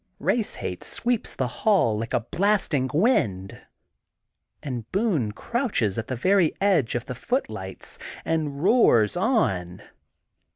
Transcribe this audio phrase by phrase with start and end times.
[0.17, 3.61] Race hate sweeps the hall like a blasting wind.
[4.63, 9.83] And Boone crouches at the very edge of the footlights, and roars on.